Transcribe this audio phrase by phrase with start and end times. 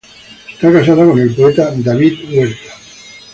[0.51, 2.71] Está casada con el poeta David Huerta.